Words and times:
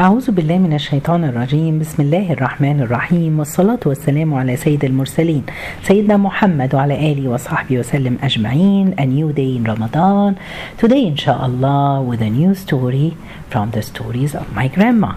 أعوذ 0.00 0.30
بالله 0.30 0.58
من 0.58 0.72
الشيطان 0.72 1.24
الرجيم 1.24 1.78
بسم 1.78 2.02
الله 2.02 2.32
الرحمن 2.32 2.80
الرحيم 2.80 3.38
والصلاة 3.38 3.80
والسلام 3.86 4.34
على 4.34 4.56
سيد 4.56 4.84
المرسلين 4.84 5.44
سيدنا 5.82 6.16
محمد 6.16 6.74
وعلى 6.74 7.12
آله 7.12 7.28
وصحبه 7.28 7.78
وسلم 7.78 8.18
أجمعين 8.22 8.94
A 8.98 9.06
new 9.06 9.32
day 9.32 9.56
in 9.56 9.64
Ramadan 9.64 10.36
Today 10.76 11.06
inshallah 11.06 12.02
with 12.02 12.20
a 12.20 12.28
new 12.28 12.54
story 12.54 13.16
from 13.48 13.70
the 13.70 13.80
stories 13.80 14.34
of 14.34 14.54
my 14.54 14.68
grandma 14.68 15.14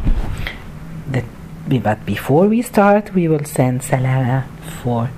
the, 1.12 1.24
But 1.80 2.06
before 2.06 2.48
we 2.48 2.62
start 2.62 3.14
we 3.14 3.28
will 3.28 3.44
send 3.44 3.84
salam 3.84 4.44
for 4.82 5.10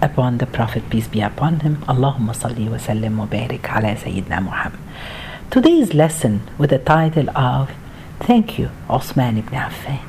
upon 0.00 0.38
the 0.38 0.46
Prophet 0.46 0.88
peace 0.88 1.08
be 1.08 1.20
upon 1.20 1.60
him 1.60 1.76
Allahumma 1.86 2.34
salli 2.34 2.70
wa 2.70 2.78
sallim 2.78 3.18
wa 3.18 3.26
barik 3.26 3.68
ala 3.76 3.92
Sayyidina 4.04 4.42
Muhammad 4.42 4.80
Today's 5.50 5.92
lesson 5.92 6.40
with 6.56 6.70
the 6.70 6.78
title 6.78 7.28
of 7.36 7.68
Thank 8.20 8.58
you, 8.58 8.70
Osman 8.88 9.38
ibn 9.38 9.54
Affan. 9.54 10.00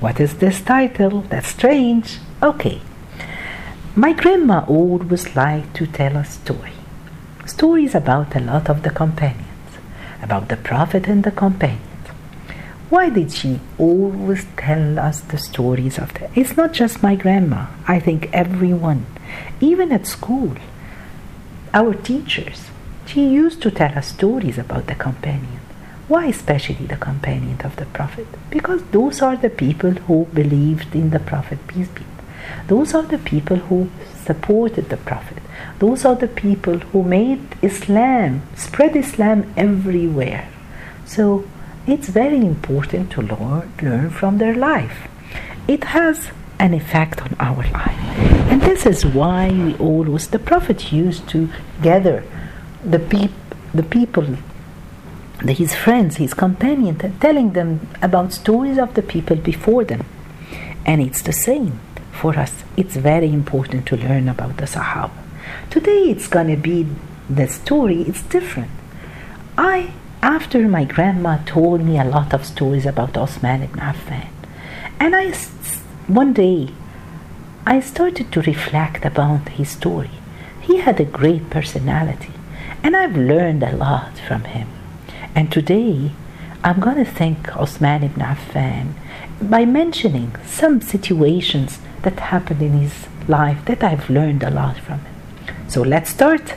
What 0.00 0.20
is 0.20 0.36
this 0.36 0.60
title? 0.60 1.22
That's 1.22 1.48
strange. 1.48 2.18
Okay. 2.42 2.80
My 3.96 4.12
grandma 4.12 4.64
always 4.66 5.34
liked 5.36 5.74
to 5.76 5.86
tell 5.86 6.16
a 6.16 6.24
story. 6.24 6.72
Stories 7.46 7.94
about 7.94 8.36
a 8.36 8.40
lot 8.40 8.68
of 8.68 8.82
the 8.82 8.90
companions, 8.90 9.78
about 10.22 10.48
the 10.48 10.56
Prophet 10.56 11.06
and 11.08 11.24
the 11.24 11.30
companions. 11.30 11.80
Why 12.90 13.08
did 13.08 13.32
she 13.32 13.60
always 13.78 14.46
tell 14.56 14.98
us 14.98 15.20
the 15.20 15.38
stories 15.38 15.98
of 15.98 16.12
the 16.14 16.28
It's 16.38 16.56
not 16.56 16.72
just 16.72 17.02
my 17.02 17.14
grandma. 17.16 17.66
I 17.88 17.98
think 18.00 18.28
everyone, 18.32 19.06
even 19.60 19.90
at 19.92 20.06
school, 20.06 20.54
our 21.72 21.94
teachers, 21.94 22.68
she 23.06 23.26
used 23.26 23.62
to 23.62 23.70
tell 23.70 23.96
us 23.96 24.08
stories 24.08 24.58
about 24.58 24.86
the 24.86 24.94
companions. 24.94 25.71
Why 26.12 26.26
especially 26.26 26.84
the 26.84 26.98
companion 26.98 27.58
of 27.64 27.76
the 27.76 27.86
Prophet? 27.86 28.26
Because 28.50 28.82
those 28.96 29.22
are 29.22 29.34
the 29.34 29.48
people 29.48 29.92
who 29.92 30.26
believed 30.34 30.94
in 30.94 31.08
the 31.08 31.18
Prophet, 31.18 31.66
peace 31.66 31.88
be. 31.88 32.04
Those 32.66 32.92
are 32.92 33.04
the 33.04 33.16
people 33.16 33.56
who 33.56 33.88
supported 34.26 34.90
the 34.90 34.98
Prophet. 34.98 35.38
Those 35.78 36.04
are 36.04 36.14
the 36.14 36.28
people 36.28 36.80
who 36.90 37.02
made 37.02 37.40
Islam, 37.62 38.42
spread 38.54 38.94
Islam 38.94 39.54
everywhere. 39.56 40.50
So 41.06 41.46
it's 41.86 42.08
very 42.08 42.44
important 42.44 43.10
to 43.12 43.22
learn, 43.22 44.10
from 44.10 44.36
their 44.36 44.54
life. 44.54 45.08
It 45.66 45.84
has 45.96 46.28
an 46.58 46.74
effect 46.74 47.22
on 47.22 47.34
our 47.40 47.64
life. 47.70 48.02
And 48.50 48.60
this 48.60 48.84
is 48.84 49.06
why 49.06 49.48
we 49.48 49.76
always, 49.76 50.28
the 50.28 50.38
Prophet 50.38 50.92
used 50.92 51.26
to 51.30 51.48
gather 51.80 52.22
the, 52.84 52.98
peop, 52.98 53.32
the 53.72 53.82
people 53.82 54.36
his 55.50 55.74
friends, 55.74 56.16
his 56.16 56.34
companions, 56.34 57.02
telling 57.20 57.52
them 57.52 57.88
about 58.00 58.32
stories 58.32 58.78
of 58.78 58.94
the 58.94 59.02
people 59.02 59.36
before 59.36 59.84
them. 59.84 60.04
And 60.84 61.00
it's 61.00 61.22
the 61.22 61.32
same 61.32 61.80
for 62.12 62.38
us. 62.38 62.64
It's 62.76 62.96
very 62.96 63.32
important 63.32 63.86
to 63.86 63.96
learn 63.96 64.28
about 64.28 64.56
the 64.56 64.66
Sahaba. 64.66 65.10
Today 65.70 66.10
it's 66.10 66.28
going 66.28 66.48
to 66.48 66.56
be 66.56 66.86
the 67.28 67.48
story, 67.48 68.02
it's 68.02 68.22
different. 68.22 68.70
I, 69.56 69.92
after 70.22 70.68
my 70.68 70.84
grandma 70.84 71.38
told 71.44 71.82
me 71.82 71.98
a 71.98 72.04
lot 72.04 72.32
of 72.32 72.46
stories 72.46 72.86
about 72.86 73.16
Osman 73.16 73.62
ibn 73.62 73.80
Affan, 73.80 74.28
and 75.00 75.16
I, 75.16 75.32
one 76.06 76.32
day, 76.32 76.68
I 77.66 77.80
started 77.80 78.32
to 78.32 78.42
reflect 78.42 79.04
about 79.04 79.48
his 79.50 79.70
story. 79.70 80.10
He 80.60 80.78
had 80.78 81.00
a 81.00 81.04
great 81.04 81.50
personality, 81.50 82.32
and 82.82 82.96
I've 82.96 83.16
learned 83.16 83.62
a 83.62 83.74
lot 83.74 84.18
from 84.18 84.44
him. 84.44 84.68
And 85.34 85.50
today, 85.50 86.12
I'm 86.62 86.78
going 86.78 86.96
to 86.96 87.04
thank 87.04 87.56
Osman 87.56 88.04
ibn 88.04 88.22
Affan 88.22 88.92
by 89.40 89.64
mentioning 89.64 90.36
some 90.46 90.80
situations 90.80 91.80
that 92.02 92.20
happened 92.20 92.60
in 92.60 92.72
his 92.72 93.06
life 93.28 93.64
that 93.64 93.82
I've 93.82 94.10
learned 94.10 94.42
a 94.42 94.50
lot 94.50 94.76
from 94.78 95.00
him. 95.00 95.14
So 95.68 95.82
let's 95.82 96.10
start. 96.10 96.54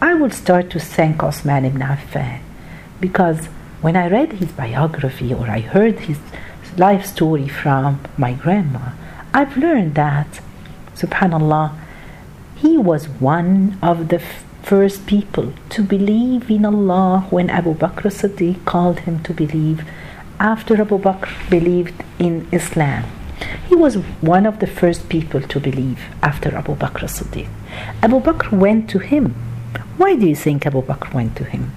I 0.00 0.14
will 0.14 0.30
start 0.30 0.70
to 0.70 0.80
thank 0.80 1.22
Osman 1.22 1.64
ibn 1.64 1.80
Affan 1.80 2.40
because 3.00 3.46
when 3.80 3.96
I 3.96 4.08
read 4.08 4.34
his 4.34 4.52
biography 4.52 5.34
or 5.34 5.50
I 5.50 5.60
heard 5.60 5.98
his 6.00 6.18
life 6.76 7.04
story 7.04 7.48
from 7.48 8.00
my 8.16 8.34
grandma, 8.34 8.92
I've 9.34 9.56
learned 9.56 9.96
that, 9.96 10.40
subhanallah, 10.94 11.76
he 12.56 12.78
was 12.78 13.08
one 13.08 13.78
of 13.82 14.08
the 14.08 14.22
first 14.72 15.06
people 15.06 15.52
to 15.68 15.82
believe 15.82 16.50
in 16.50 16.64
Allah 16.64 17.26
when 17.28 17.50
Abu 17.50 17.74
Bakr 17.74 18.10
Siddiq 18.18 18.64
called 18.64 19.00
him 19.00 19.22
to 19.24 19.34
believe 19.34 19.84
after 20.40 20.80
Abu 20.80 20.98
Bakr 20.98 21.28
believed 21.50 22.02
in 22.18 22.48
Islam. 22.52 23.04
He 23.68 23.76
was 23.76 23.96
one 24.32 24.46
of 24.46 24.60
the 24.60 24.66
first 24.66 25.10
people 25.10 25.42
to 25.42 25.60
believe 25.60 26.00
after 26.22 26.54
Abu 26.56 26.74
Bakr 26.74 27.04
Siddiq. 27.16 27.50
Abu 28.02 28.20
Bakr 28.20 28.50
went 28.64 28.88
to 28.88 28.98
him. 28.98 29.34
Why 29.98 30.16
do 30.16 30.26
you 30.26 30.34
think 30.34 30.64
Abu 30.64 30.80
Bakr 30.80 31.12
went 31.12 31.36
to 31.36 31.44
him 31.44 31.70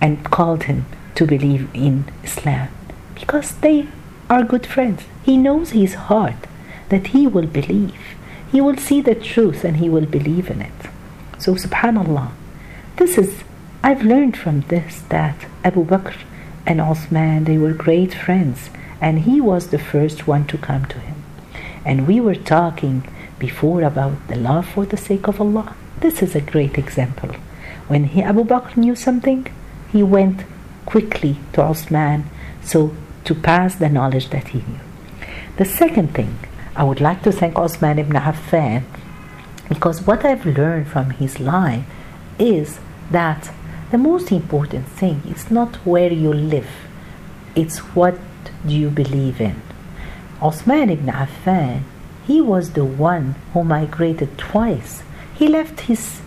and 0.00 0.24
called 0.24 0.64
him 0.64 0.86
to 1.14 1.24
believe 1.24 1.70
in 1.72 2.04
Islam? 2.24 2.68
Because 3.14 3.52
they 3.66 3.86
are 4.28 4.42
good 4.42 4.66
friends. 4.66 5.04
He 5.22 5.36
knows 5.36 5.70
his 5.70 5.94
heart 6.10 6.50
that 6.88 7.14
he 7.14 7.28
will 7.28 7.46
believe. 7.46 8.04
He 8.50 8.60
will 8.60 8.86
see 8.88 9.00
the 9.00 9.14
truth 9.14 9.62
and 9.62 9.76
he 9.76 9.88
will 9.88 10.14
believe 10.18 10.50
in 10.50 10.62
it. 10.62 10.87
So, 11.38 11.54
subhanAllah, 11.54 12.32
this 12.96 13.16
is, 13.16 13.44
I've 13.82 14.02
learned 14.02 14.36
from 14.36 14.62
this 14.62 15.02
that 15.08 15.46
Abu 15.62 15.84
Bakr 15.84 16.16
and 16.66 16.80
Osman, 16.80 17.44
they 17.44 17.56
were 17.56 17.72
great 17.72 18.12
friends, 18.12 18.70
and 19.00 19.20
he 19.20 19.40
was 19.40 19.68
the 19.68 19.78
first 19.78 20.26
one 20.26 20.46
to 20.48 20.58
come 20.58 20.84
to 20.86 20.98
him. 20.98 21.22
And 21.84 22.08
we 22.08 22.20
were 22.20 22.34
talking 22.34 23.06
before 23.38 23.82
about 23.82 24.26
the 24.26 24.36
love 24.36 24.68
for 24.68 24.84
the 24.84 24.96
sake 24.96 25.28
of 25.28 25.40
Allah. 25.40 25.76
This 26.00 26.22
is 26.22 26.34
a 26.34 26.40
great 26.40 26.76
example. 26.76 27.30
When 27.86 28.04
he, 28.04 28.22
Abu 28.22 28.44
Bakr 28.44 28.76
knew 28.76 28.96
something, 28.96 29.46
he 29.92 30.02
went 30.02 30.44
quickly 30.86 31.38
to 31.52 31.62
Osman 31.62 32.24
so 32.62 32.94
to 33.24 33.34
pass 33.34 33.76
the 33.76 33.88
knowledge 33.88 34.30
that 34.30 34.48
he 34.48 34.58
knew. 34.58 34.80
The 35.56 35.64
second 35.64 36.14
thing, 36.14 36.38
I 36.76 36.84
would 36.84 37.00
like 37.00 37.22
to 37.22 37.32
thank 37.32 37.56
Osman 37.56 37.98
ibn 37.98 38.16
Affan 38.16 38.84
because 39.68 40.02
what 40.02 40.24
I've 40.24 40.46
learned 40.46 40.88
from 40.88 41.10
his 41.10 41.38
life 41.38 41.84
is 42.38 42.78
that 43.10 43.50
the 43.90 43.98
most 43.98 44.32
important 44.32 44.86
thing 44.86 45.22
is 45.28 45.50
not 45.50 45.76
where 45.86 46.12
you 46.12 46.32
live, 46.32 46.70
it's 47.54 47.78
what 47.94 48.18
do 48.66 48.74
you 48.74 48.90
believe 48.90 49.40
in. 49.40 49.60
Osman 50.40 50.90
ibn 50.90 51.06
Affan, 51.06 51.82
he 52.26 52.40
was 52.40 52.72
the 52.72 52.84
one 52.84 53.34
who 53.52 53.64
migrated 53.64 54.36
twice. 54.38 55.02
He 55.34 55.48
left 55.48 55.80
his 55.80 56.20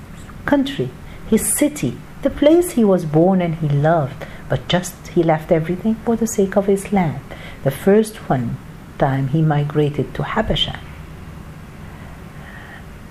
country, 0.46 0.90
his 1.30 1.56
city, 1.56 1.98
the 2.22 2.30
place 2.30 2.72
he 2.72 2.84
was 2.84 3.06
born 3.06 3.42
and 3.42 3.56
he 3.56 3.70
loved, 3.70 4.26
but 4.50 4.68
just 4.68 4.96
he 5.10 5.24
left 5.24 5.52
everything 5.52 5.96
for 6.06 6.16
the 6.16 6.28
sake 6.28 6.56
of 6.56 6.70
Islam. 6.70 7.22
The 7.64 7.72
first 7.72 8.18
one 8.30 8.58
time 8.98 9.30
he 9.30 9.42
migrated 9.42 10.14
to 10.16 10.24
Habasha 10.24 10.80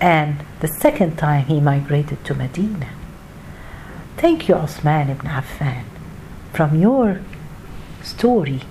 and 0.01 0.43
the 0.61 0.67
second 0.67 1.15
time 1.17 1.45
he 1.45 1.61
migrated 1.61 2.25
to 2.25 2.33
Medina. 2.33 2.89
Thank 4.17 4.47
you, 4.47 4.55
Osman 4.55 5.09
ibn 5.09 5.27
Affan. 5.27 5.83
From 6.51 6.81
your 6.81 7.21
story 8.01 8.61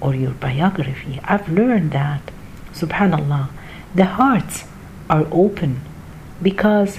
or 0.00 0.14
your 0.14 0.32
biography, 0.32 1.20
I've 1.24 1.48
learned 1.48 1.92
that, 1.92 2.22
subhanAllah, 2.72 3.50
the 3.94 4.06
hearts 4.06 4.64
are 5.10 5.26
open 5.30 5.82
because 6.42 6.98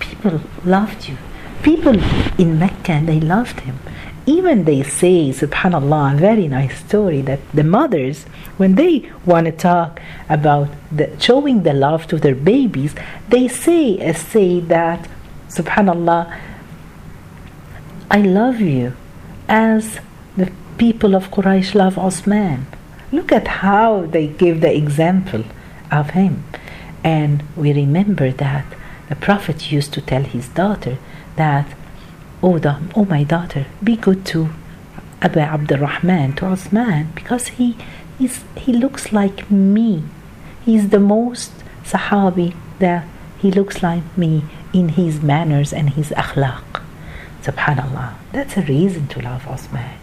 people 0.00 0.40
loved 0.64 1.08
you. 1.08 1.18
People 1.62 2.00
in 2.38 2.58
Mecca, 2.58 3.02
they 3.04 3.20
loved 3.20 3.60
him 3.60 3.78
even 4.28 4.64
they 4.64 4.82
say, 4.82 5.30
subhanAllah, 5.30 6.14
a 6.14 6.16
very 6.18 6.48
nice 6.48 6.78
story 6.86 7.22
that 7.22 7.40
the 7.54 7.64
mothers, 7.64 8.24
when 8.58 8.74
they 8.74 9.10
want 9.24 9.46
to 9.46 9.52
talk 9.52 10.00
about 10.28 10.68
the, 10.92 11.18
showing 11.18 11.62
the 11.62 11.72
love 11.72 12.06
to 12.08 12.18
their 12.18 12.34
babies, 12.34 12.94
they 13.30 13.48
say, 13.48 13.98
uh, 14.06 14.12
say 14.12 14.60
that, 14.60 15.08
subhanAllah, 15.48 16.38
I 18.10 18.20
love 18.20 18.60
you 18.60 18.92
as 19.48 19.98
the 20.36 20.52
people 20.76 21.14
of 21.14 21.30
Quraysh 21.30 21.74
love 21.74 21.96
Osman. 21.96 22.66
Look 23.10 23.32
at 23.32 23.48
how 23.64 24.02
they 24.04 24.26
give 24.26 24.60
the 24.60 24.76
example 24.76 25.44
of 25.90 26.10
him. 26.10 26.44
And 27.02 27.44
we 27.56 27.72
remember 27.72 28.30
that 28.32 28.66
the 29.08 29.16
Prophet 29.16 29.72
used 29.72 29.94
to 29.94 30.02
tell 30.02 30.24
his 30.24 30.48
daughter 30.48 30.98
that 31.36 31.66
oh, 32.42 32.58
the, 32.58 32.78
oh 32.94 33.04
my 33.04 33.24
daughter, 33.24 33.66
be 33.82 33.96
good 33.96 34.24
to 34.26 34.50
Abu 35.20 35.40
Abdurrahman, 35.40 36.34
to 36.36 36.46
Osman, 36.46 37.10
because 37.14 37.48
he, 37.48 37.76
is, 38.20 38.44
he 38.56 38.72
looks 38.72 39.12
like 39.12 39.50
me. 39.50 40.04
He's 40.64 40.90
the 40.90 41.00
most 41.00 41.52
Sahabi 41.84 42.54
that 42.78 43.06
he 43.38 43.50
looks 43.50 43.82
like 43.82 44.16
me 44.16 44.44
in 44.72 44.90
his 44.90 45.22
manners 45.22 45.72
and 45.72 45.90
his 45.90 46.10
akhlaq. 46.10 46.82
Subhanallah. 47.42 48.14
That's 48.32 48.56
a 48.56 48.62
reason 48.62 49.08
to 49.08 49.22
love 49.22 49.46
Osman. 49.48 49.94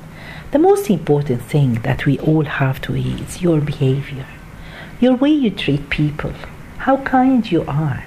the 0.51 0.59
most 0.59 0.89
important 0.89 1.41
thing 1.41 1.73
that 1.81 2.05
we 2.05 2.17
all 2.19 2.45
have 2.45 2.79
to 2.81 2.95
eat 2.95 3.19
is 3.19 3.41
your 3.41 3.59
behavior, 3.59 4.25
your 4.99 5.15
way 5.15 5.29
you 5.29 5.51
treat 5.51 5.89
people, 5.89 6.33
how 6.79 6.97
kind 6.97 7.51
you 7.51 7.63
are. 7.67 8.05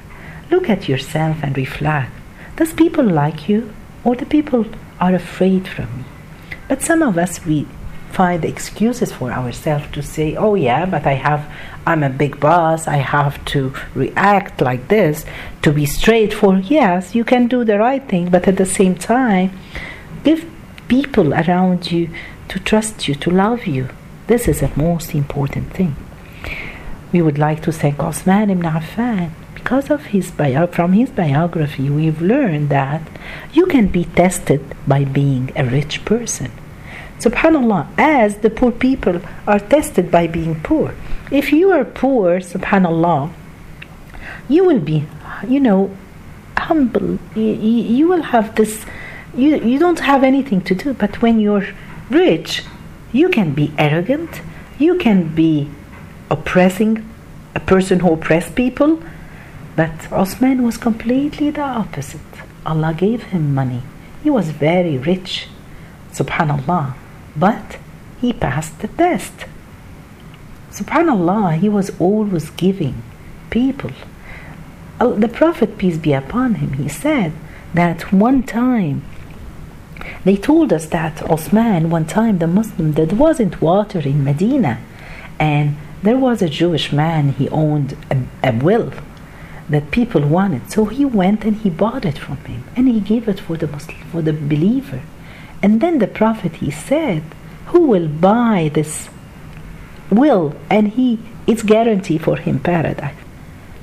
Look 0.51 0.71
at 0.71 0.89
yourself 0.89 1.37
and 1.43 1.57
reflect. 1.57 2.11
Does 2.57 2.73
people 2.73 3.05
like 3.05 3.49
you 3.49 3.75
or 4.05 4.15
the 4.17 4.27
people 4.27 4.67
are 5.01 5.15
afraid 5.15 5.67
from 5.69 5.87
me. 5.99 6.05
But 6.69 6.83
some 6.83 7.03
of 7.03 7.17
us 7.19 7.45
we 7.45 7.67
find 8.11 8.45
excuses 8.45 9.13
for 9.13 9.33
ourselves 9.33 9.87
to 9.93 10.03
say, 10.03 10.37
"Oh 10.37 10.55
yeah, 10.55 10.85
but 10.87 11.07
I 11.07 11.15
have 11.15 11.43
I'm 11.87 12.03
a 12.03 12.11
big 12.11 12.41
boss. 12.41 12.89
I 12.89 12.97
have 12.97 13.43
to 13.53 13.73
react 13.95 14.61
like 14.61 14.89
this 14.89 15.25
to 15.63 15.73
be 15.73 15.87
straightforward." 15.87 16.65
Yes, 16.67 17.15
you 17.15 17.25
can 17.25 17.49
do 17.49 17.65
the 17.65 17.79
right 17.79 18.05
thing, 18.09 18.29
but 18.31 18.49
at 18.49 18.57
the 18.57 18.67
same 18.67 18.95
time, 18.95 19.51
give 20.25 20.45
people 20.89 21.35
around 21.35 21.93
you 21.93 22.09
to 22.49 22.59
trust 22.59 23.09
you, 23.09 23.15
to 23.15 23.31
love 23.31 23.67
you. 23.67 23.89
This 24.27 24.49
is 24.49 24.61
the 24.61 24.71
most 24.77 25.15
important 25.15 25.73
thing. 25.73 25.95
We 27.13 27.23
would 27.23 27.39
like 27.39 27.63
to 27.63 27.73
thank 27.73 28.03
Osman 28.03 28.51
ibn 28.51 28.71
Affan 28.71 29.31
because 29.69 29.91
of 29.91 30.07
his 30.17 30.31
bio, 30.31 30.67
from 30.67 30.95
his 30.95 31.11
biography. 31.11 31.91
We've 31.91 32.23
learned 32.23 32.71
that 32.71 33.03
you 33.53 33.67
can 33.67 33.89
be 33.89 34.07
tested 34.07 34.65
by 34.87 35.05
being 35.05 35.53
a 35.55 35.63
rich 35.63 36.07
person. 36.07 36.51
Subhanallah, 37.19 37.87
as 37.99 38.39
the 38.39 38.49
poor 38.49 38.73
people 38.73 39.21
are 39.47 39.61
tested 39.61 40.11
by 40.11 40.27
being 40.27 40.59
poor. 40.63 40.95
If 41.31 41.53
you 41.53 41.71
are 41.71 41.85
poor, 41.85 42.41
Subhanallah, 42.41 43.31
you 44.49 44.65
will 44.65 44.81
be, 44.81 45.05
you 45.47 45.61
know, 45.61 45.95
humble. 46.57 47.19
You, 47.35 47.53
you 47.99 48.09
will 48.09 48.23
have 48.23 48.55
this, 48.55 48.87
you, 49.35 49.57
you 49.57 49.79
don't 49.79 50.01
have 50.01 50.25
anything 50.25 50.63
to 50.63 50.75
do. 50.75 50.95
But 50.95 51.21
when 51.21 51.41
you're 51.41 51.69
rich, 52.09 52.63
you 53.13 53.29
can 53.29 53.53
be 53.53 53.75
arrogant, 53.77 54.41
you 54.79 54.97
can 54.97 55.35
be 55.35 55.69
oppressing 56.31 57.07
a 57.55 57.61
person 57.61 58.01
who 58.01 58.15
oppress 58.15 58.51
people. 58.51 59.03
But 59.79 60.11
Osman 60.11 60.65
was 60.65 60.77
completely 60.77 61.51
the 61.51 61.63
opposite. 61.63 62.33
Allah 62.67 62.93
gave 62.93 63.23
him 63.33 63.55
money. 63.55 63.83
He 64.25 64.29
was 64.29 64.51
very 64.51 64.99
rich. 64.99 65.47
Subhanallah. 66.13 66.95
But 67.37 67.79
he 68.21 68.33
passed 68.33 68.81
the 68.81 68.89
test. 68.89 69.47
Subhanallah, 70.73 71.59
he 71.61 71.69
was 71.69 71.93
always 72.01 72.51
giving 72.51 72.97
people. 73.51 73.93
The 74.99 75.31
Prophet, 75.33 75.79
peace 75.79 75.97
be 75.97 76.13
upon 76.13 76.57
him, 76.57 76.73
he 76.73 76.89
said 76.89 77.31
that 77.73 78.13
one 78.13 78.43
time 78.43 79.03
they 80.25 80.37
told 80.37 80.73
us 80.73 80.87
that 80.87 81.23
Osman, 81.31 81.89
one 81.89 82.05
time 82.05 82.39
the 82.39 82.49
Muslim, 82.49 82.95
there 82.95 83.07
wasn't 83.07 83.63
water 83.63 84.01
in 84.01 84.25
Medina, 84.25 84.81
and 85.39 85.77
there 86.03 86.19
was 86.19 86.43
a 86.43 86.49
Jewish 86.49 86.93
man, 86.93 87.29
he 87.39 87.49
owned 87.51 87.97
a, 88.11 88.17
a 88.43 88.53
well 88.59 88.91
that 89.69 89.91
people 89.91 90.23
wanted. 90.27 90.71
So 90.71 90.87
he 90.87 91.05
went 91.05 91.45
and 91.45 91.57
he 91.57 91.71
bought 91.71 92.05
it 92.05 92.19
from 92.19 92.39
him 92.39 92.65
and 92.75 92.89
he 92.89 93.01
gave 93.01 93.29
it 93.29 93.41
for 93.41 93.57
the 93.57 93.67
Muslim, 93.67 93.99
for 94.11 94.23
the 94.23 94.33
believer. 94.33 95.03
And 95.63 95.81
then 95.81 95.99
the 95.99 96.07
Prophet 96.07 96.57
he 96.57 96.71
said, 96.71 97.23
Who 97.67 97.81
will 97.81 98.09
buy 98.09 98.71
this 98.73 99.09
will? 100.11 100.55
And 100.71 100.89
he 100.89 101.19
it's 101.47 101.63
guarantee 101.63 102.19
for 102.19 102.37
him 102.37 102.61
paradise. 102.61 103.17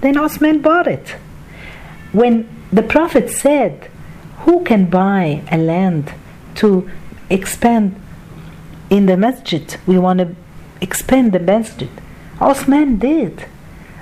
Then 0.02 0.18
Osman 0.18 0.62
bought 0.62 0.88
it. 0.88 1.16
When 2.12 2.48
the 2.72 2.84
Prophet 2.84 3.30
said, 3.30 3.90
Who 4.40 4.64
can 4.64 4.86
buy 4.90 5.44
a 5.52 5.58
land 5.58 6.14
to 6.56 6.90
expand 7.30 8.00
in 8.90 9.06
the 9.06 9.18
masjid? 9.18 9.78
We 9.86 9.98
want 9.98 10.20
to 10.20 10.36
expand 10.81 11.31
the 11.34 11.40
masjid. 11.40 11.90
Osman 12.40 12.98
did. 12.98 13.42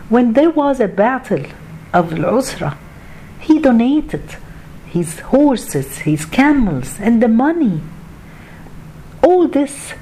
When 0.09 0.33
there 0.33 0.49
was 0.49 0.79
a 0.79 0.87
battle 0.87 1.45
of 1.93 2.13
Al-Usra, 2.13 2.77
he 3.39 3.59
donated 3.59 4.37
his 4.85 5.19
horses, 5.19 5.99
his 5.99 6.25
camels, 6.25 6.99
and 6.99 7.21
the 7.21 7.27
money. 7.27 7.81
All 9.21 9.47
this, 9.47 9.93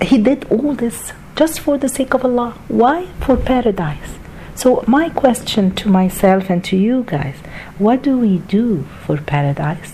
he 0.00 0.18
did 0.18 0.44
all 0.50 0.74
this 0.74 1.12
just 1.34 1.60
for 1.60 1.78
the 1.78 1.88
sake 1.88 2.14
of 2.14 2.24
Allah. 2.24 2.54
Why? 2.68 3.06
For 3.20 3.36
paradise. 3.36 4.16
So, 4.54 4.84
my 4.86 5.08
question 5.08 5.74
to 5.76 5.88
myself 5.88 6.50
and 6.50 6.62
to 6.64 6.76
you 6.76 7.04
guys 7.06 7.36
what 7.78 8.02
do 8.02 8.18
we 8.18 8.38
do 8.38 8.84
for 9.04 9.16
paradise? 9.16 9.92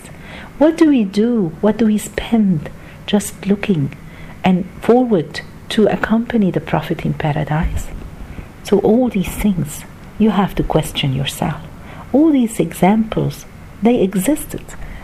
What 0.57 0.75
do 0.77 0.89
we 0.89 1.03
do? 1.05 1.55
What 1.61 1.77
do 1.77 1.85
we 1.85 1.97
spend 1.97 2.69
just 3.05 3.45
looking 3.45 3.95
and 4.43 4.65
forward 4.81 5.41
to 5.69 5.87
accompany 5.87 6.51
the 6.51 6.59
Prophet 6.59 7.05
in 7.05 7.13
paradise? 7.13 7.87
So, 8.63 8.79
all 8.79 9.07
these 9.09 9.29
things 9.29 9.85
you 10.19 10.31
have 10.31 10.55
to 10.55 10.63
question 10.63 11.13
yourself. 11.13 11.61
All 12.11 12.31
these 12.31 12.59
examples, 12.59 13.45
they 13.81 14.01
existed. 14.01 14.63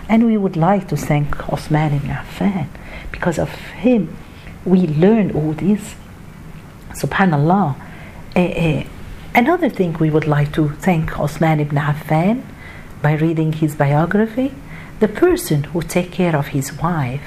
And 0.10 0.25
we 0.25 0.38
would 0.38 0.57
like 0.57 0.88
to 0.89 0.98
thank 0.98 1.51
Osman 1.51 1.94
ibn 1.94 2.10
Affan. 2.10 2.68
Because 3.12 3.38
of 3.39 3.50
him, 3.50 4.15
we 4.65 4.88
learned 4.88 5.33
all 5.33 5.54
this. 5.54 5.95
Subhanallah. 6.92 7.75
Uh, 8.36 8.39
uh, 8.39 8.83
another 9.36 9.69
thing 9.69 9.94
we 9.94 10.10
would 10.10 10.27
like 10.27 10.51
to 10.54 10.69
thank 10.69 11.19
Osman 11.19 11.60
ibn 11.60 11.77
Affan 11.77 12.44
by 13.01 13.13
reading 13.13 13.54
his 13.54 13.75
biography. 13.75 14.54
The 15.00 15.07
person 15.07 15.65
who 15.65 15.81
take 15.81 16.12
care 16.12 16.36
of 16.36 16.48
his 16.48 16.74
wife, 16.80 17.24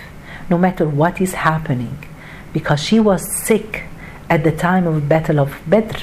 no 0.50 0.58
matter 0.58 0.88
what 0.88 1.20
is 1.20 1.34
happening, 1.34 1.98
because 2.52 2.82
she 2.82 2.98
was 2.98 3.30
sick 3.30 3.84
at 4.28 4.44
the 4.44 4.52
time 4.52 4.86
of 4.86 5.08
Battle 5.08 5.40
of 5.40 5.58
Badr, 5.66 5.98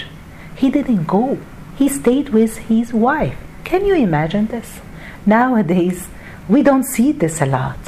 he 0.56 0.70
didn't 0.70 1.06
go 1.06 1.40
he 1.78 1.90
stayed 1.90 2.30
with 2.30 2.58
his 2.58 2.94
wife. 2.94 3.38
Can 3.64 3.86
you 3.86 3.96
imagine 3.96 4.48
this? 4.48 4.80
Nowadays, 5.26 6.08
we 6.48 6.64
don't 6.64 6.84
see 6.84 7.12
this 7.12 7.42
a 7.42 7.46
lot, 7.46 7.80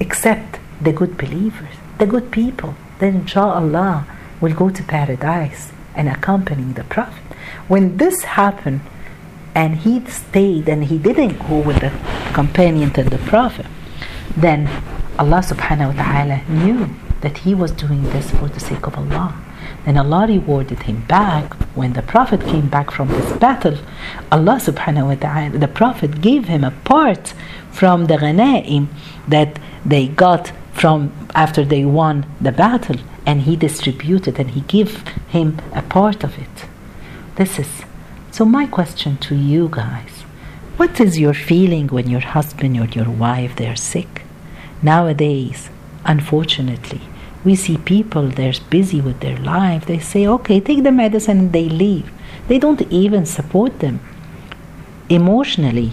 except 0.00 0.58
the 0.80 0.92
good 0.92 1.16
believers, 1.16 1.76
the 1.98 2.06
good 2.06 2.30
people. 2.30 2.74
Then, 2.98 3.14
inshallah, 3.16 4.06
will 4.40 4.54
go 4.54 4.70
to 4.70 4.82
paradise 4.82 5.72
and 5.94 6.08
accompany 6.08 6.72
the 6.72 6.84
Prophet. 6.84 7.22
When 7.68 7.96
this 7.96 8.22
happened, 8.22 8.80
and 9.54 9.76
he 9.76 10.04
stayed 10.06 10.68
and 10.68 10.84
he 10.84 10.98
didn't 10.98 11.38
go 11.48 11.60
with 11.60 11.80
the 11.80 11.92
companion 12.34 12.90
to 12.90 13.04
the 13.04 13.18
Prophet, 13.18 13.66
then 14.36 14.66
Allah 15.18 15.42
subhanahu 15.46 15.94
wa 15.94 16.02
ta'ala 16.02 16.42
knew 16.48 16.90
that 17.20 17.38
he 17.38 17.54
was 17.54 17.70
doing 17.70 18.02
this 18.10 18.32
for 18.32 18.48
the 18.48 18.58
sake 18.58 18.86
of 18.86 18.98
Allah. 18.98 19.32
Then 19.84 19.96
Allah 19.96 20.26
rewarded 20.26 20.82
him 20.84 21.04
back 21.06 21.54
when 21.74 21.92
the 21.92 22.02
Prophet 22.02 22.40
came 22.40 22.68
back 22.68 22.90
from 22.90 23.08
this 23.08 23.32
battle. 23.38 23.78
Allah 24.32 24.56
subhanahu 24.60 25.08
wa 25.08 25.14
ta'ala, 25.14 25.58
the 25.58 25.68
Prophet 25.68 26.20
gave 26.20 26.46
him 26.46 26.64
a 26.64 26.70
part 26.70 27.34
from 27.70 28.06
the 28.06 28.16
ghanaim 28.16 28.88
that 29.28 29.58
they 29.84 30.06
got 30.08 30.52
from 30.72 31.12
after 31.34 31.64
they 31.64 31.84
won 31.84 32.26
the 32.40 32.52
battle 32.52 32.96
and 33.26 33.42
he 33.42 33.56
distributed 33.56 34.38
and 34.38 34.50
he 34.50 34.60
gave 34.62 35.06
him 35.28 35.60
a 35.72 35.82
part 35.82 36.24
of 36.24 36.38
it. 36.38 36.66
This 37.36 37.58
is 37.58 37.82
so 38.30 38.44
my 38.44 38.66
question 38.66 39.16
to 39.18 39.34
you 39.34 39.68
guys. 39.70 40.22
What 40.76 40.98
is 41.00 41.20
your 41.20 41.34
feeling 41.34 41.86
when 41.86 42.10
your 42.10 42.20
husband 42.20 42.76
or 42.78 42.86
your 42.86 43.08
wife 43.08 43.54
they're 43.54 43.76
sick? 43.76 44.22
Nowadays, 44.82 45.70
unfortunately, 46.04 47.02
we 47.44 47.54
see 47.54 47.76
people 47.76 48.28
they're 48.28 48.54
busy 48.70 49.00
with 49.00 49.20
their 49.20 49.38
life 49.38 49.84
they 49.86 49.98
say 49.98 50.26
okay 50.26 50.58
take 50.60 50.82
the 50.82 50.92
medicine 50.92 51.34
and 51.38 51.52
they 51.52 51.68
leave. 51.68 52.10
They 52.48 52.58
don't 52.58 52.82
even 52.90 53.26
support 53.26 53.80
them 53.80 54.00
emotionally. 55.08 55.92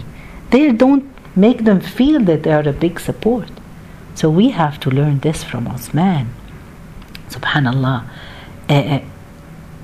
They 0.50 0.72
don't 0.72 1.04
make 1.36 1.64
them 1.64 1.80
feel 1.80 2.20
that 2.24 2.42
they 2.42 2.52
are 2.52 2.68
a 2.68 2.72
big 2.72 3.00
support. 3.00 3.50
So 4.14 4.28
we 4.30 4.50
have 4.50 4.78
to 4.80 4.90
learn 4.90 5.20
this 5.20 5.42
from 5.42 5.66
Osman. 5.66 6.26
Subhanallah. 7.30 8.04
Uh, 8.68 9.00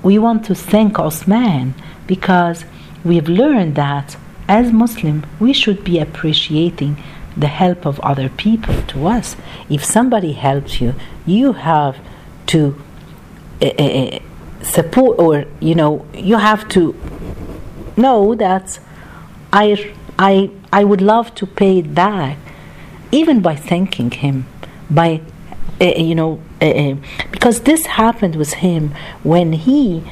we 0.03 0.19
want 0.19 0.45
to 0.45 0.55
thank 0.55 0.99
Osman 0.99 1.73
because 2.07 2.65
we've 3.03 3.27
learned 3.27 3.75
that 3.75 4.15
as 4.47 4.71
Muslim 4.71 5.25
we 5.39 5.53
should 5.53 5.83
be 5.83 5.99
appreciating 5.99 6.93
the 7.39 7.47
help 7.47 7.85
of 7.85 7.99
other 8.01 8.29
people 8.29 8.81
to 8.83 9.07
us. 9.07 9.35
If 9.69 9.83
somebody 9.83 10.33
helps 10.33 10.81
you, 10.81 10.93
you 11.25 11.53
have 11.53 11.97
to 12.47 12.81
uh, 13.61 13.65
uh, 13.65 14.19
support, 14.61 15.19
or 15.19 15.45
you 15.59 15.75
know, 15.75 16.05
you 16.13 16.37
have 16.37 16.67
to 16.69 16.95
know 17.95 18.35
that 18.35 18.79
I, 19.53 19.93
I, 20.17 20.51
I 20.71 20.83
would 20.83 21.01
love 21.01 21.33
to 21.35 21.45
pay 21.45 21.79
it 21.79 21.95
back, 21.95 22.37
even 23.11 23.41
by 23.41 23.55
thanking 23.55 24.11
him, 24.11 24.45
by 24.89 25.21
uh, 25.81 25.85
you 25.85 26.13
know, 26.13 26.41
because 27.31 27.61
this 27.61 27.85
happened 27.85 28.35
with 28.35 28.55
him 28.55 28.93
when 29.23 29.53
he 29.53 30.03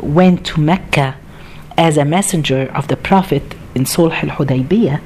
went 0.00 0.46
to 0.46 0.60
Mecca 0.60 1.16
as 1.76 1.96
a 1.96 2.04
messenger 2.04 2.70
of 2.72 2.86
the 2.86 2.96
Prophet 2.96 3.42
in 3.74 3.84
Sulh 3.84 4.12
al 4.12 4.36
Hudaybiyah 4.36 5.00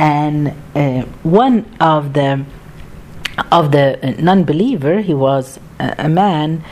and 0.00 0.54
uh, 0.74 1.02
one 1.22 1.66
of 1.78 2.14
the 2.14 2.42
of 3.52 3.70
the 3.70 4.16
non-believer. 4.18 5.00
He 5.00 5.14
was 5.14 5.60
a, 5.78 6.08
man, 6.08 6.64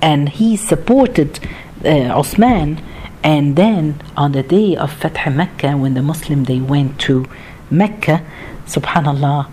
and 0.00 0.30
he 0.30 0.56
supported 0.56 1.40
uh, 1.84 2.18
Osman. 2.18 2.80
And 3.22 3.56
then 3.56 4.02
on 4.16 4.32
the 4.32 4.42
day 4.42 4.76
of 4.76 4.92
Fath 4.92 5.32
Mecca, 5.32 5.76
when 5.76 5.94
the 5.94 6.02
Muslim 6.02 6.44
they 6.44 6.60
went 6.60 7.00
to 7.00 7.26
Mecca, 7.70 8.22
Subhanallah, 8.66 9.50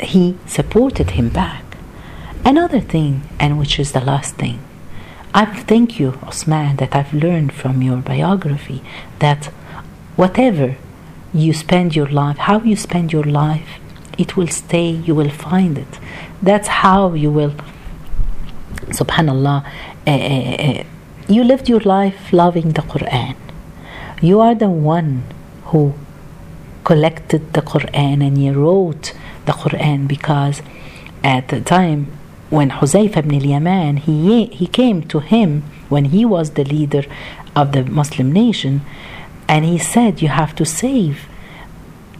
he 0.00 0.36
supported 0.46 1.10
him 1.10 1.28
back. 1.28 1.64
Another 2.44 2.80
thing, 2.80 3.22
and 3.38 3.58
which 3.58 3.78
is 3.78 3.92
the 3.92 4.00
last 4.00 4.36
thing, 4.36 4.58
I 5.34 5.44
thank 5.44 5.98
you, 6.00 6.18
Osman, 6.22 6.76
that 6.76 6.94
I've 6.94 7.14
learned 7.14 7.52
from 7.52 7.82
your 7.82 7.98
biography 7.98 8.82
that 9.20 9.46
whatever 10.16 10.76
you 11.32 11.52
spend 11.52 11.94
your 11.94 12.06
life, 12.06 12.38
how 12.38 12.60
you 12.60 12.76
spend 12.76 13.12
your 13.12 13.24
life, 13.24 13.78
it 14.18 14.36
will 14.36 14.48
stay, 14.48 14.90
you 14.90 15.14
will 15.14 15.30
find 15.30 15.78
it. 15.78 15.98
That's 16.42 16.68
how 16.68 17.14
you 17.14 17.30
will, 17.30 17.54
subhanallah, 18.88 19.64
uh, 20.06 20.84
you 21.28 21.44
lived 21.44 21.68
your 21.68 21.80
life 21.80 22.32
loving 22.32 22.72
the 22.72 22.82
Quran. 22.82 23.36
You 24.20 24.40
are 24.40 24.54
the 24.54 24.68
one 24.68 25.22
who 25.66 25.94
collected 26.84 27.52
the 27.52 27.62
Quran 27.62 28.26
and 28.26 28.42
you 28.42 28.52
wrote 28.52 29.12
the 29.46 29.52
Quran 29.52 30.08
because 30.08 30.62
at 31.22 31.48
the 31.48 31.60
time 31.60 32.08
when 32.50 32.70
Huzaifa 32.70 33.18
ibn 33.18 33.34
al-Yaman 33.36 33.98
he, 33.98 34.46
he 34.46 34.66
came 34.66 35.02
to 35.04 35.20
him 35.20 35.62
when 35.88 36.06
he 36.06 36.24
was 36.24 36.50
the 36.52 36.64
leader 36.64 37.04
of 37.54 37.72
the 37.72 37.84
Muslim 37.84 38.32
nation 38.32 38.80
and 39.52 39.60
he 39.72 39.78
said 39.92 40.22
you 40.24 40.30
have 40.42 40.52
to 40.60 40.64
save 40.64 41.16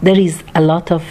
there 0.07 0.19
is 0.27 0.35
a 0.53 0.61
lot 0.71 0.91
of 0.91 1.03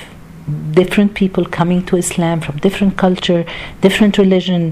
different 0.81 1.15
people 1.15 1.45
coming 1.59 1.81
to 1.89 1.97
Islam 2.05 2.37
from 2.41 2.55
different 2.67 2.95
culture 3.05 3.43
different 3.87 4.15
religion 4.25 4.63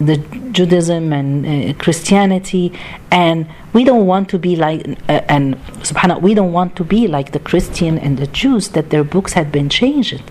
the 0.00 0.16
Judaism 0.50 1.12
and 1.12 1.46
uh, 1.46 1.74
Christianity, 1.78 2.72
and 3.10 3.46
we 3.72 3.84
don't 3.84 4.06
want 4.06 4.28
to 4.30 4.38
be 4.38 4.56
like 4.56 4.86
uh, 5.08 5.20
and 5.28 5.54
subhanallah, 5.82 6.20
we 6.20 6.34
don't 6.34 6.52
want 6.52 6.76
to 6.76 6.84
be 6.84 7.06
like 7.06 7.32
the 7.32 7.38
Christian 7.38 7.98
and 7.98 8.18
the 8.18 8.26
Jews 8.26 8.68
that 8.70 8.90
their 8.90 9.04
books 9.04 9.34
had 9.34 9.52
been 9.52 9.68
changed. 9.68 10.22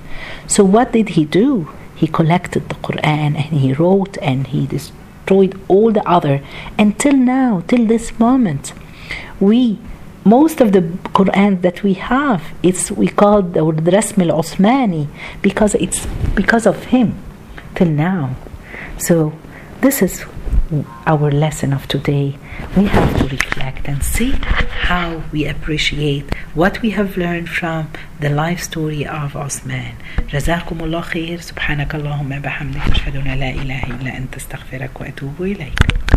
So 0.48 0.64
what 0.64 0.92
did 0.92 1.10
he 1.10 1.26
do? 1.26 1.70
He 1.96 2.08
collected 2.08 2.70
the 2.70 2.76
Quran 2.76 3.36
and 3.36 3.60
he 3.64 3.74
wrote 3.74 4.18
and 4.22 4.48
he 4.48 4.68
destroyed 4.68 5.60
all 5.68 5.92
the 5.92 6.08
other. 6.08 6.42
Until 6.78 7.14
now, 7.14 7.64
till 7.68 7.86
this 7.86 8.18
moment, 8.20 8.74
we 9.40 9.80
most 10.25 10.61
of 10.61 10.73
the 10.73 10.83
Quran 11.19 11.63
that 11.63 11.83
we 11.83 11.95
have, 11.95 12.43
it's 12.63 12.91
we 12.91 13.09
call 13.09 13.43
the 13.43 13.61
Rasm 13.61 14.29
al 14.29 14.39
Osmani 14.39 15.09
because 15.43 15.75
it's 15.77 16.07
because 16.35 16.67
of 16.67 16.85
him 16.87 17.15
till 17.75 17.89
now. 17.89 18.37
So 18.99 19.33
this 19.81 20.03
is 20.03 20.25
our 21.07 21.31
lesson 21.31 21.73
of 21.73 21.89
today. 21.89 22.37
We 22.77 22.85
have 22.87 23.19
to 23.21 23.29
reflect 23.29 23.89
and 23.89 24.03
see 24.03 24.33
how 24.89 25.23
we 25.33 25.47
appreciate 25.47 26.35
what 26.55 26.83
we 26.83 26.91
have 26.91 27.17
learned 27.17 27.49
from 27.49 27.91
the 28.21 28.29
life 28.29 28.61
story 28.63 29.07
of 29.07 29.35
Osman. 29.37 29.95
جزاكم 30.33 30.81
الله 30.81 31.01
خير 31.01 31.41
سبحانك 31.41 31.95
اللهم 31.95 32.29
بحمدك 32.29 32.91
أشهد 32.91 33.17
أن 33.17 33.39
لا 33.39 33.51
إله 33.51 33.83
إلا 33.85 34.17
أنت 34.17 34.37
استغفرك 34.37 35.01
وأتوب 35.01 35.43
إليك 35.43 35.92